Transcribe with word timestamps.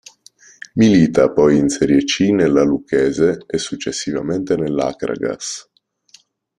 Milita 0.73 1.29
poi 1.31 1.59
in 1.59 1.69
Serie 1.69 2.03
C 2.05 2.21
nella 2.31 2.63
Lucchese 2.63 3.37
e 3.45 3.59
successivamente 3.59 4.55
nell'Akragas. 4.55 5.69